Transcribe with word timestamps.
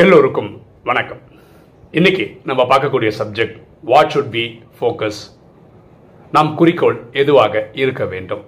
எல்லோருக்கும் 0.00 0.48
வணக்கம். 0.88 1.20
இன்னைக்கு 1.98 2.24
நம்ம 2.48 2.62
பார்க்கக்கூடிய 2.70 3.10
subject 3.18 3.54
what 3.90 4.10
should 4.14 4.32
be 4.34 4.42
focus 4.78 5.20
நம் 6.34 6.50
குறிக்கோள் 6.58 6.96
எதுவாக 7.20 7.62
இருக்க 7.82 8.02
வேண்டும்? 8.10 8.42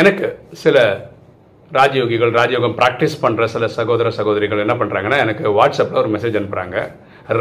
எனக்கு 0.00 0.26
சில 0.62 0.76
ராஜயோகிகள் 1.78 2.32
ராஜயோகம் 2.38 2.74
ப்ராக்டிஸ் 2.80 3.16
பண்ணுற 3.22 3.46
சில 3.54 3.68
சகோதர 3.76 4.10
சகோதரிகள் 4.18 4.62
என்ன 4.64 4.74
பண்ணுறாங்கன்னா 4.80 5.20
எனக்கு 5.24 5.44
வாட்ஸ்அப்பில் 5.58 6.00
ஒரு 6.02 6.10
மெசேஜ் 6.16 6.36
அனுப்புகிறாங்க 6.40 6.76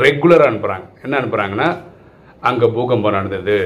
ரெகுலராக 0.03 0.49
அனுப்புகிறாங்க 0.51 0.87
என்ன 1.07 1.19
அனுப்புகிறாங்கன்னா 1.21 1.67
அங்கே 2.51 2.69
பூகம்பம் 2.77 3.17
நடந்தது. 3.17 3.57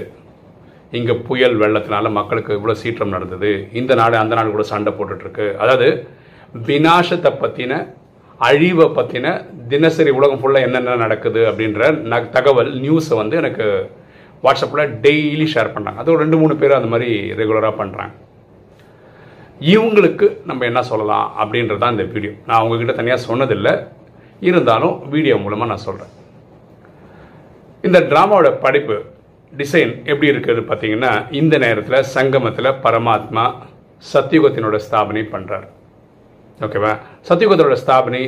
இங்கே 1.00 1.16
புயல் 1.28 1.58
வெள்ளத்தினால 1.64 2.12
மக்களுக்கு 2.20 2.58
இவ்வளோ 2.60 2.78
சீற்றம் 2.86 3.14
நடந்தது. 3.18 3.52
இந்த 3.82 3.92
நாடு 4.02 4.18
அந்த 4.24 4.40
நாடு 4.40 4.56
கூட 4.56 4.66
சண்டை 4.74 4.94
போட்டுட்ருக்கு 4.98 5.48
அதாவது 5.66 5.90
வினாசத்தை 6.70 7.34
பற்றின 7.44 7.80
அழிவை 8.40 8.88
பற்றின 8.90 9.44
தினசரி 9.68 10.10
உலகம் 10.10 10.40
ஃபுல்லாக 10.42 10.62
என்னென்ன 10.62 10.96
நடக்குது 10.96 11.42
அப்படின்ற 11.52 11.92
ந 12.04 12.20
தகவல் 12.30 12.80
நியூஸை 12.80 13.16
வந்து 13.16 13.36
எனக்கு 13.38 13.90
வாட்ஸ்அப்பில் 14.44 14.92
டெய்லி 15.02 15.46
ஷேர் 15.54 15.74
பண்ணுறாங்க 15.74 15.96
அது 15.96 16.12
ஒரு 16.12 16.24
ரெண்டு 16.24 16.38
மூணு 16.38 16.56
பேர் 16.56 16.72
அந்த 16.72 16.88
மாதிரி 16.88 17.34
ரெகுலராக 17.38 17.74
பண்ணுறாங்க 17.82 18.14
இவங்களுக்கு 19.62 20.38
நம்ம 20.44 20.66
என்ன 20.66 20.82
சொல்லலாம் 20.82 21.32
அப்படின்றது 21.40 21.80
தான் 21.80 21.92
இந்த 21.92 22.04
வீடியோ 22.04 22.34
நான் 22.46 22.60
அவங்கக்கிட்ட 22.60 22.96
தனியாக 22.96 23.22
சொன்னதில்லை. 23.28 23.74
இருந்தாலும் 24.42 25.10
வீடியோ 25.10 25.38
மூலமாக 25.38 25.70
நான் 25.70 25.78
சொல்கிறேன் 25.78 26.14
இந்த 27.84 28.00
ட்ராமாவோட 28.00 28.60
படிப்பு 28.60 28.98
டிசைன் 29.54 30.04
எப்படி 30.06 30.32
இருக்குது 30.32 30.62
பார்த்தீங்கன்னா 30.62 31.32
இந்த 31.32 31.58
நேரத்தில் 31.58 32.04
சங்கமத்தில் 32.04 32.80
பரமாத்மா 32.84 33.54
சத்தியுகத்தினோட 34.14 34.76
ஸ்தாபனை 34.76 35.24
பண்ணுறார் 35.32 35.68
ஓகேவா 36.64 36.92
சத்தியுகத்தோட 37.28 37.76
ஸ்தாபனை 37.82 38.20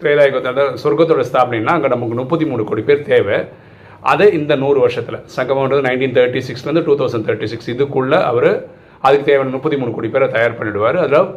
திரேதாயுகத்தோட 0.00 0.62
சொர்க்கத்தோட 0.82 1.22
ஸ்தாபனைனா 1.28 1.72
அங்கே 1.76 1.88
நமக்கு 1.92 2.14
முப்பத்தி 2.20 2.46
மூணு 2.50 2.62
கோடி 2.68 2.82
பேர் 2.88 3.04
தேவை. 3.10 3.36
அதை 4.12 4.26
இந்த 4.38 4.52
நூறு 4.62 4.78
வருஷத்தில். 4.84 5.18
சங்கமன்றது 5.34 5.84
நைன்டீன் 5.86 6.16
தேர்ட்டி 6.16 6.40
சிக்ஸ்லேருந்து 6.48 6.82
டூ 6.88 6.94
தௌசண்ட் 7.00 7.26
தேர்ட்டி 7.28 7.48
சிக்ஸ் 7.52 7.70
இதுக்குள்ளே 7.74 8.18
அவர் 8.30 8.50
அதுக்கு 9.06 9.26
தேவையான 9.28 9.52
முப்பத்தி 9.56 9.76
மூணு 9.80 9.92
கோடி 9.96 10.08
பேரை 10.14 10.26
தயார் 10.36 10.56
பண்ணிவிடுவார் 10.58 10.98
அதில் 11.04 11.28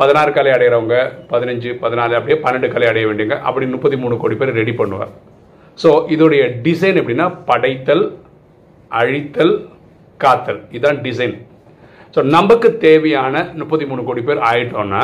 பதினாறு 0.00 0.30
கலை 0.36 0.52
அடைகிறவங்க 0.56 0.96
பதினஞ்சு 1.32 1.70
பதினாலு 1.82 2.16
அப்படியே 2.18 2.36
பன்னெண்டு 2.44 2.70
கலை 2.74 2.88
அடைய 2.92 3.06
வேண்டியங்க 3.08 3.36
அப்படி 3.48 3.66
முப்பத்தி 3.74 3.98
மூணு 4.04 4.16
கோடி 4.22 4.36
பேர் 4.40 4.58
ரெடி 4.60 4.74
பண்ணுவார். 4.80 5.12
ஸோ 5.78 5.90
இதோடைய 6.14 6.44
டிசைன் 6.66 7.00
எப்படின்னா 7.00 7.26
படைத்தல் 7.50 8.04
அழித்தல் 8.90 9.54
காத்தல். 10.20 10.60
இதுதான் 10.76 11.02
டிசைன் 11.08 11.36
ஸோ 12.14 12.22
நமக்கு 12.36 12.70
தேவையான 12.86 13.44
முப்பத்தி 13.60 13.86
மூணு 13.90 14.02
கோடி 14.08 14.24
பேர் 14.30 14.42
ஆயிட்டோன்னா 14.52 15.02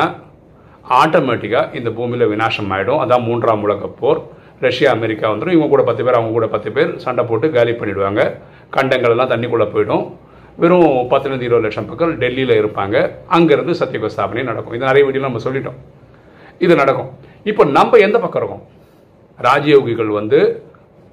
ஆட்டோமேட்டிக்காக 0.97 1.75
இந்த 1.79 1.89
பூமியில் 1.97 2.31
விநாசம் 2.33 2.71
ஆகிடும் 2.75 3.01
அதான் 3.03 3.25
மூன்றாம் 3.27 3.63
உலகப் 3.65 3.97
போர். 3.99 4.21
ரஷ்யா 4.65 4.91
அமெரிக்கா 4.91 5.25
வந்துடும் 5.31 5.55
இவங்க 5.55 5.67
கூட 5.73 5.83
பத்து 5.89 6.03
பேர் 6.05 6.17
அவங்க 6.19 6.33
கூட 6.37 6.47
பத்து 6.47 6.69
பேர் 6.75 6.89
சண்டை 7.03 7.23
போட்டு 7.25 7.47
காலி 7.51 7.71
பண்ணிடுவாங்க. 7.71 8.21
கண்டங்கள் 8.75 9.13
எல்லாம் 9.15 9.31
தண்ணிக்குள்ளே 9.33 9.67
போயிடும். 9.73 10.03
வெறும் 10.61 10.95
பத்துலேருந்து 11.11 11.47
இருபது 11.47 11.65
லட்சம் 11.65 11.85
மக்கள் 11.85 12.17
டெல்லியில் 12.23 12.53
இருப்பாங்க. 12.61 12.95
அங்கேருந்து 13.35 13.73
சத்தியக 13.81 14.09
ஸ்தாபனை 14.15 14.43
நடக்கும். 14.43 14.75
இது 14.77 14.85
நிறைய 14.85 15.05
வீடியோ 15.07 15.23
நம்ம 15.27 15.41
சொல்லிட்டோம். 15.45 15.77
இது 16.65 16.75
நடக்கும். 16.75 17.11
இப்போ 17.43 17.65
நம்ம 17.77 17.97
எந்த 17.97 18.19
பக்கம் 18.19 18.41
இருக்கோம்? 18.41 18.65
ராஜயோகிகள் 19.47 20.11
வந்து 20.19 20.39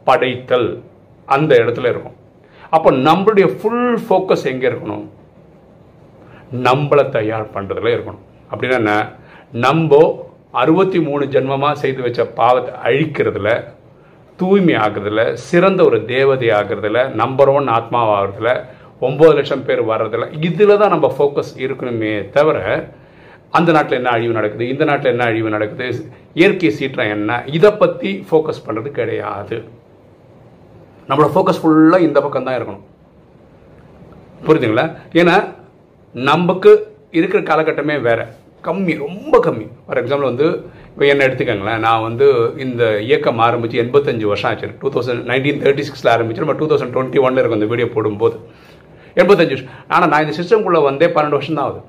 படைத்தல் 0.04 0.68
அந்த 1.24 1.52
இடத்துல 1.62 1.90
இருக்கும். 1.92 2.16
அப்போ 2.76 2.90
நம்மளுடைய 3.08 3.46
ஃபுல் 3.58 4.00
ஃபோக்கஸ் 4.06 4.46
எங்கே 4.52 4.66
இருக்கணும்? 4.68 5.04
நம்மளை 6.68 7.08
தயார் 7.08 7.46
பண்ணுறதுல 7.54 7.92
இருக்கணும். 7.96 8.24
அப்படின்னா 8.50 8.76
என்ன? 8.82 8.94
நம்ம 9.64 9.98
அறுபத்தி 10.60 10.98
மூணு 11.06 11.24
ஜென்மமாக 11.34 11.80
செய்து 11.82 12.00
வச்ச 12.04 12.20
பாவத்தை 12.38 12.72
அழிக்கிறதுல 12.86 13.48
தூய்மை 14.38 14.74
ஆகுறதுல 14.84 15.20
சிறந்த 15.48 15.80
ஒரு 15.88 15.98
தேவதை 16.12 16.48
ஆகுறதுல 16.58 17.00
நம்பர் 17.20 17.50
ஒன் 17.56 17.68
ஆத்மாவாகிறதுல 17.76 18.50
ஒம்பது 19.06 19.32
லட்சம் 19.38 19.64
பேர் 19.68 19.82
வர்றதுல 19.90 20.26
இதில் 20.48 20.80
தான் 20.82 20.92
நம்ம 20.94 21.08
ஃபோக்கஸ் 21.16 21.52
இருக்கணுமே 21.64 22.12
தவிர 22.36 22.58
அந்த 23.58 23.70
நாட்டில் 23.76 23.98
என்ன 23.98 24.12
அழிவு 24.16 24.36
நடக்குது 24.38 24.64
இந்த 24.72 24.84
நாட்டில் 24.90 25.12
என்ன 25.12 25.26
அழிவு 25.30 25.50
நடக்குது 25.54 25.86
இயற்கை 26.40 26.70
சீற்றம் 26.78 27.12
என்ன 27.16 27.38
இதை 27.56 27.70
பற்றி 27.82 28.10
ஃபோக்கஸ் 28.30 28.64
பண்ணுறது 28.66 28.90
கிடையாது. 28.98 29.58
நம்மளோட 31.08 31.30
ஃபோக்கஸ் 31.34 31.60
ஃபுல்லாக 31.62 32.06
இந்த 32.08 32.18
பக்கம் 32.24 32.48
தான் 32.48 32.58
இருக்கணும். 32.58 32.84
புரியுதுங்களா? 34.46 34.86
ஏன்னா 35.20 35.36
நமக்கு 36.14 36.72
இருக்கிற 37.18 37.40
காலகட்டமே 37.50 37.96
வேறு. 38.08 38.26
கம்மி 38.68 38.94
ரொம்ப 39.06 39.40
கம்மி. 39.46 39.66
ஃபார் 39.86 40.00
எக்ஸாம்பிள் 40.02 40.30
வந்து 40.30 40.46
இப்போ 40.90 41.04
என்ன 41.12 41.24
எடுத்துக்கோங்களேன் 41.28 41.82
நான் 41.86 42.04
வந்து 42.08 42.26
இந்த 42.64 42.82
இயக்கம் 43.08 43.42
ஆரம்பித்து 43.46 43.82
எண்பத்தஞ்சு 43.82 44.26
வருஷம் 44.30 44.50
ஆச்சு. 44.50 44.68
டூ 44.82 44.90
தௌசண்ட் 44.94 45.26
நைன்டீன் 45.30 45.60
தேர்ட்டி 45.64 45.84
சிக்ஸில் 45.88 46.12
ஆரம்பிச்சு 46.14 46.44
நம்ம 46.44 46.56
டூ 46.60 46.68
தௌசண்ட் 46.70 46.94
டுவெண்ட்டி 46.96 47.22
ஒன்ல 47.26 47.42
இருக்கும் 47.42 47.60
இந்த 47.60 47.70
வீடியோ 47.72 47.88
போடும்போது. 47.96 48.38
எண்பத்தஞ்சு 49.22 49.54
வருஷம். 49.54 49.74
ஆனால் 49.94 50.10
நான் 50.12 50.24
இந்த 50.26 50.34
சிஸ்டம்குள்ளே 50.38 50.82
வந்தே 50.88 51.08
பன்னெண்டு 51.16 51.38
வருஷம் 51.38 51.58
தான் 51.58 51.66
ஆகுது. 51.68 51.82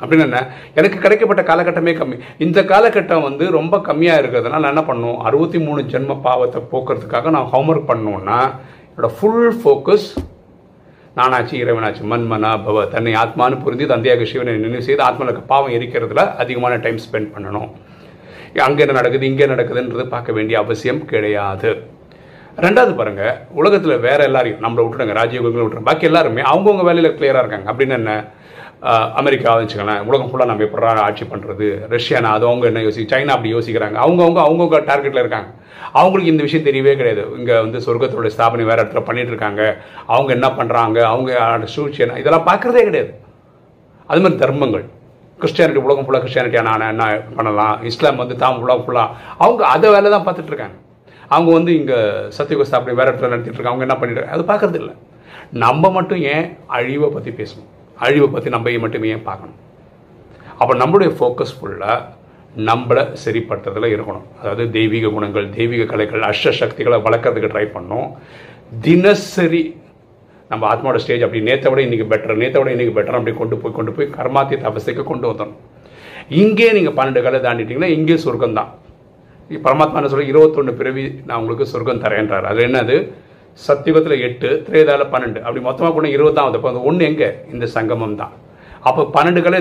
அப்படின்னு 0.00 0.24
என்ன 0.28 0.38
எனக்கு 0.78 0.96
கிடைக்கப்பட்ட 1.04 1.42
காலகட்டமே 1.50 1.92
கம்மி. 1.98 2.16
இந்த 2.44 2.60
காலகட்டம் 2.70 3.26
வந்து 3.28 3.44
ரொம்ப 3.58 3.74
கம்மியாக 3.88 4.20
இருக்கிறதுனால 4.22 4.62
நான் 4.64 4.72
என்ன 4.74 4.84
பண்ணும்? 4.90 5.18
அறுபத்தி 5.28 5.58
மூணு 5.66 5.82
ஜென்ம 5.92 6.20
பாவத்தை 6.26 6.60
போக்குறதுக்காக 6.72 7.30
நான் 7.36 7.50
ஹோம்ஒர்க் 7.52 7.90
பண்ணோன்னா 7.90 8.38
என்னோட 8.90 9.10
ஃபுல் 9.18 9.52
ஃபோக்கஸ் 9.60 10.08
நானாச்சு 11.18 11.54
இறைவனாச்சு 11.62 12.02
மன்மனா 12.12 12.52
பவ 12.66 12.78
தன்னை 12.94 13.12
ஆத்மானு 13.22 13.56
புரிந்து 13.64 13.86
தந்தையாக 13.92 14.24
சிவனை 14.30 14.52
நினைவு 14.56 14.86
செய்து 14.86 15.02
ஆத்மாவுக்கு 15.08 15.42
பாவம் 15.52 15.74
இருக்கிறதுல 15.76 16.22
அதிகமான 16.42 16.76
டைம் 16.84 16.98
ஸ்பெண்ட் 17.04 17.30
பண்ணணும். 17.34 17.68
அங்கே 18.66 18.82
என்ன 18.84 18.96
நடக்குது 19.00 19.28
இங்கே 19.32 19.46
நடக்குதுன்றது 19.52 20.04
பார்க்க 20.14 20.36
வேண்டிய 20.38 20.56
அவசியம் 20.64 21.00
கிடையாது. 21.12 21.70
ரெண்டாவது 22.64 22.92
பாருங்க 22.98 23.22
உலகத்தில் 23.60 24.02
வேற 24.06 24.20
எல்லாரையும் 24.28 24.64
நம்மளை 24.64 24.82
விட்டுடுங்க 24.82 25.14
ராஜீவ் 25.20 25.46
விட்டுருங்க 25.46 25.88
பாக்கி 25.90 26.08
எல்லாருமே 26.10 26.42
அவங்கவுங்க 26.50 26.84
வேலையில் 26.88 27.16
கிளியராக 27.18 27.42
இருக்காங்க. 27.44 27.68
அப்படின்னு 27.72 27.96
என்ன? 28.00 28.12
அமெரிக்கா 29.20 29.50
வச்சுக்கலாம் 29.58 30.08
உலகம் 30.08 30.30
ஃபுல்லாக 30.30 30.50
நம்ம 30.50 30.64
எப்படா 30.66 30.94
ஆட்சி 31.08 31.24
பண்ணுறது 31.32 31.66
ரஷ்யானா 31.92 32.30
அது 32.36 32.44
அவங்க 32.48 32.64
என்ன 32.70 32.80
யோசி 32.86 33.02
சைனா 33.12 33.34
அப்படி 33.36 33.52
யோசிக்கிறாங்க. 33.56 33.96
அவங்கவுங்க 34.04 34.40
அவங்கவுங்க 34.46 34.78
டார்கெட்டில் 34.90 35.22
இருக்காங்க. 35.24 35.50
அவங்களுக்கு 36.00 36.32
இந்த 36.32 36.42
விஷயம் 36.46 36.66
தெரியவே 36.68 36.92
கிடையாது. 37.00 37.22
இங்கே 37.38 37.54
வந்து 37.64 37.78
சொர்க்கத்தோட 37.86 38.30
ஸ்தாபனை 38.34 38.64
வேறு 38.70 38.82
இடத்துல 38.82 39.02
பண்ணிட்டு 39.08 39.32
இருக்காங்க. 39.32 39.62
அவங்க 40.14 40.30
என்ன 40.38 40.48
பண்ணுறாங்க 40.58 40.98
அவங்க 41.12 41.70
சூழ்ச்சி 41.74 42.02
என்ன? 42.06 42.18
இதெல்லாம் 42.22 42.46
பார்க்குறதே 42.50 42.84
கிடையாது. 42.88 43.12
அது 44.10 44.22
மாதிரி 44.24 44.40
தர்மங்கள். 44.44 44.84
கிறிஸ்டியானிட்டி 45.42 45.80
உலகம் 45.86 46.06
ஃபுல்லாக 46.06 46.22
கிறிஸ்டியானிட்டி 46.24 46.60
நான் 46.70 46.90
என்ன 46.94 47.06
பண்ணலாம்? 47.36 47.76
இஸ்லாம் 47.90 48.22
வந்து 48.22 48.36
தாம் 48.42 48.62
உலகம் 48.64 48.84
ஃபுல்லாக 48.86 49.14
அவங்க 49.44 49.62
அதை 49.74 49.88
வேலை 49.96 50.10
தான் 50.14 50.26
பார்த்துட்டு 50.26 50.52
இருக்காங்க. 50.52 50.76
அவங்க 51.34 51.50
வந்து 51.58 51.72
இங்கே 51.80 51.98
சத்தியக 52.38 52.66
ஸ்தாபனை 52.70 52.96
வேறு 53.00 53.10
இடத்துல 53.12 53.32
நடத்திட்டு 53.32 53.58
இருக்காங்க. 53.58 53.74
அவங்க 53.74 53.86
என்ன 53.88 53.98
பண்ணிட்டு 54.00 54.32
அது 54.36 54.44
பார்க்குறது 54.50 54.80
இல்லை 54.82 54.94
நம்ம 55.64 55.90
மட்டும் 55.96 56.20
ஏன் 56.34 56.46
அழிவை 56.76 57.08
பற்றி 57.16 57.32
பேசணும்? 57.40 57.70
அழிவை 58.08 58.28
பற்றி 58.34 58.48
நம்ம 58.56 58.76
மட்டுமே 58.84 59.16
பார்க்கணும்? 59.30 59.60
அப்போ 60.60 60.72
நம்மளுடைய 60.82 61.10
ஃபோக்கஸ் 61.18 61.54
ஃபுல்லாக 61.58 62.00
நம்மளை 62.68 63.02
சரிப்படுத்துறதுல 63.22 63.88
இருக்கணும். 63.94 64.26
அதாவது 64.40 64.64
தெய்வீக 64.76 65.10
குணங்கள் 65.14 65.46
தெய்வீக 65.56 65.84
கலைகள் 65.92 66.26
அஷ்ட 66.30 66.52
சக்திகளை 66.60 66.98
வளர்க்கறதுக்கு 67.06 67.52
ட்ரை 67.54 67.64
பண்ணோம் 67.76 68.08
தினசரி 68.86 69.62
நம்ம 70.50 70.62
ஆத்மாவோட 70.70 70.98
ஸ்டேஜ் 71.02 71.24
அப்படி 71.26 71.40
நேற்றை 71.48 71.68
விட 71.72 71.80
இன்றைக்கி 71.86 72.06
பெட்டர் 72.12 72.40
நேற்றை 72.42 72.58
விட 72.60 72.70
இன்றைக்கி 72.76 72.94
பெட்டர் 72.96 73.18
அப்படி 73.18 73.34
கொண்டு 73.40 73.56
போய் 73.62 73.76
கொண்டு 73.78 73.92
போய் 73.96 74.08
கர்மாத்திய 74.16 74.56
தபசைக்கு 74.64 75.02
கொண்டு 75.10 75.26
வந்துடணும். 75.30 75.60
இங்கே 76.40 76.68
நீங்கள் 76.76 76.96
பன்னெண்டு 76.98 77.22
காலை 77.26 77.38
தாண்டிட்டீங்கன்னா 77.46 77.90
இங்கே 77.98 78.16
சொர்க்கம் 78.24 78.58
தான் 78.58 78.70
பரமாத்மா 79.66 79.98
என்ன 80.00 80.10
சொல்ல 80.12 80.30
இருபத்தொன்று 80.32 80.72
பிறவி 80.80 81.02
நான் 81.28 81.38
உங்களுக்கு 81.40 81.66
சொர்க்கம் 81.72 82.02
தரேன்றார். 82.04 82.46
அது 82.50 82.60
என்னது? 82.68 82.96
சத்தியுகத்தில் 83.66 84.22
எட்டு 84.28 84.48
திரேதாவில் 84.66 85.10
பன்னெண்டு. 85.12 85.40
அப்படி 85.46 85.60
மொத்தமாக 85.66 85.94
கூட 85.96 86.08
இருபதாவது 86.08 86.56
அப்போ 86.58 86.68
அந்த 86.72 86.82
ஒன்று 86.90 87.04
எங்கே? 87.10 87.28
இந்த 87.52 87.66
சங்கமம் 87.66 88.16
தான். 88.22 88.32
அப்போ 88.88 89.02
பன்னெண்டு 89.16 89.42
கலை 89.44 89.60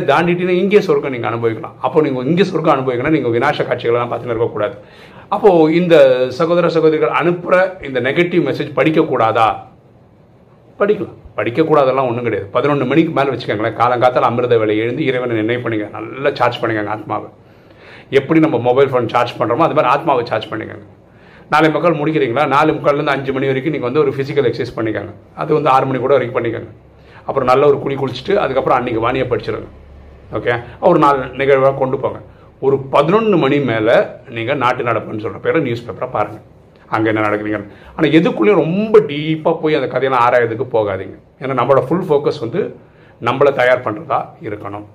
இங்கே 0.62 0.80
சொர்க்கம் 0.88 1.14
நீங்கள் 1.16 1.32
அனுபவிக்கலாம். 1.32 1.76
அப்போ 1.86 2.02
நீங்கள் 2.06 2.26
இங்கே 2.30 2.46
சொர்க்கம் 2.52 2.76
அனுபவிக்கணும் 2.76 3.16
நீங்கள் 3.18 3.36
வினாச 3.36 3.66
காட்சிகள்லாம் 3.68 4.12
பார்த்துன்னு 4.12 4.36
இருக்கக்கூடாது. 4.36 4.76
அப்போது 5.36 5.76
இந்த 5.80 5.96
சகோதர 6.40 6.70
சகோதரிகள் 6.78 7.14
அனுப்புகிற 7.20 7.58
இந்த 7.88 8.00
நெகட்டிவ் 8.08 8.44
மெசேஜ் 8.48 8.72
படிக்கக்கூடாதா? 8.80 9.48
படிக்கலாம். 10.80 11.20
படிக்கக்கூடாதெல்லாம் 11.38 12.08
ஒன்றும் 12.10 12.28
கிடையாது. 12.28 12.48
பதினொன்று 12.56 12.86
மணிக்கு 12.90 13.12
மேலே 13.20 13.32
வச்சுக்கோங்களேன். 13.34 13.78
காலங்காத்தால் 13.82 14.28
அமிர்த 14.30 14.58
வேலை 14.64 14.76
எழுந்து 14.84 15.06
இறைவனை 15.10 15.38
நிர்ணயம் 15.40 15.64
பண்ணிங்க. 15.66 15.88
நல்லா 15.96 16.32
சார்ஜ் 16.40 16.60
பண்ணிக்கங்க 16.64 16.94
ஆத்மாவை. 16.96 17.30
எப்படி 18.20 18.40
நம்ம 18.46 18.58
மொபைல் 18.68 18.92
ஃபோன் 18.92 19.12
சார்ஜ் 19.14 19.38
பண்ணுறோமோ 19.40 19.66
அது 19.68 19.78
மாதிரி 19.78 19.92
ஆத்மாவை 19.94 20.24
சார்ஜ் 20.32 20.50
பண்ணிக்கோங்க 20.52 20.88
நாலு 21.54 21.68
மக்கள் 21.76 22.00
முடிக்கிறீங்களா? 22.00 22.44
நாலு 22.56 22.72
முக்கால்லேருந்து 22.76 23.14
அஞ்சு 23.16 23.32
மணி 23.36 23.50
வரைக்கும் 23.52 23.74
நீங்கள் 23.76 23.90
வந்து 23.90 24.02
ஒரு 24.04 24.12
ஃபிசிக்கல் 24.16 24.48
எக்ஸசைஸ் 24.50 24.76
பண்ணிக்கோங்க. 24.78 25.14
அது 25.42 25.52
வந்து 25.58 25.70
ஆறு 25.76 25.86
மணி 25.90 26.00
கூட 26.06 26.14
வரைக்கும் 26.18 26.38
பண்ணிக்கோங்க. 26.38 26.72
அப்புறம் 27.28 27.50
நல்ல 27.52 27.64
ஒரு 27.72 27.78
குழி 27.84 27.96
குளிச்சுட்டு 28.02 28.36
அதுக்கப்புறம் 28.44 28.78
அன்றைக்கி 28.80 29.02
வாணியை 29.06 29.26
படிச்சிருங்க. 29.34 29.70
ஓகே 30.38 30.54
ஒரு 30.90 31.00
நாலு 31.04 31.20
நிகழ்வாக 31.42 31.76
கொண்டு 31.82 31.98
போங்க. 32.04 32.20
ஒரு 32.66 32.76
பதினொன்று 32.96 33.38
மணி 33.44 33.58
மேலே 33.70 33.96
நீங்கள் 34.38 34.60
நாட்டு 34.64 34.84
நடப்புன்னு 34.90 35.24
சொல்கிற 35.26 35.42
பேரை 35.46 35.62
நியூஸ் 35.68 35.86
பேப்பரை 35.88 36.10
பாருங்கள் 36.16 36.44
அங்கே 36.96 37.10
என்ன 37.12 37.22
நடக்குதுங்க? 37.28 37.60
ஆனால் 37.96 38.14
எதுக்குள்ளேயும் 38.18 38.62
ரொம்ப 38.64 39.00
டீப்பாக 39.12 39.56
போய் 39.62 39.78
அந்த 39.80 39.88
கதையெல்லாம் 39.94 40.26
ஆராயறதுக்கு 40.26 40.66
போகாதீங்க. 40.76 41.16
ஏன்னா 41.42 41.56
நம்மளோட 41.60 41.82
ஃபுல் 41.88 42.06
ஃபோக்கஸ் 42.10 42.42
வந்து 42.46 42.62
நம்மளை 43.28 43.52
தயார் 43.60 43.86
பண்ணுறதா 43.86 44.20
இருக்கணும். 44.48 44.86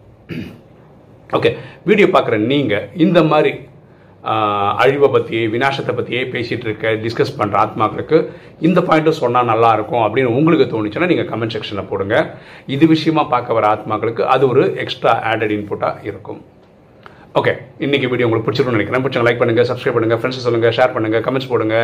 ஓகே 1.37 1.51
வீடியோ 1.89 2.09
பார்க்குற 2.15 2.37
நீங்கள் 2.53 2.87
இந்த 3.05 3.19
மாதிரி 3.33 3.51
அழிவை 4.83 5.09
பற்றியே 5.15 5.43
விநாசத்தை 5.55 5.93
பற்றியே 5.99 6.23
பேசிகிட்டு 6.35 6.67
இருக்க 6.69 6.93
டிஸ்கஸ் 7.05 7.35
பண்ணுற 7.41 7.57
ஆத்மாக்களுக்கு 7.65 8.19
இந்த 8.69 8.81
பாயிண்ட்டும் 8.89 9.21
சொன்னால் 9.23 9.51
நல்லாயிருக்கும் 9.53 10.05
அப்படின்னு 10.07 10.35
உங்களுக்கு 10.39 10.67
தோணுச்சுன்னா 10.75 11.11
நீங்கள் 11.13 11.29
கமெண்ட் 11.33 11.55
செக்ஷனில் 11.57 11.89
போடுங்க. 11.91 12.17
இது 12.77 12.87
விஷயமா 12.95 13.25
பார்க்க 13.35 13.59
வர 13.59 13.67
ஆத்மாக்களுக்கு 13.75 14.25
அது 14.35 14.47
ஒரு 14.53 14.65
எக்ஸ்ட்ரா 14.85 15.15
ஆடட் 15.33 15.55
இன்புட்டாக 15.59 16.09
இருக்கும். 16.11 16.41
ஓகே 17.41 17.55
இன்றைக்கி 17.87 18.07
வீடியோ 18.13 18.27
உங்களுக்கு 18.29 18.49
பிடிச்சிருக்கும்னு 18.49 18.81
நினைக்கிறேன். 18.81 19.05
பிடிச்சவங்க 19.07 19.29
லைக் 19.29 19.43
பண்ணுங்கள் 19.43 19.71
சப்ஸ்கிரைப் 19.71 19.97
பண்ணுங்கள் 19.99 20.21
ஃப்ரெண்ட்ஸ் 20.21 20.47
சொல்லுங்கள் 20.49 20.77
ஷேர் 20.81 20.95
பண்ணுங்கள் 20.97 21.25
கமெண்ட்ஸ் 21.29 21.51
போடுங்க. 21.53 21.79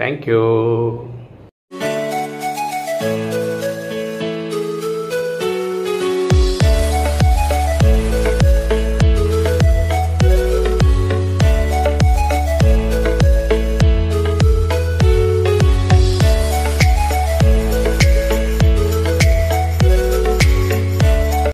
தேங்க்யூ 0.00 0.42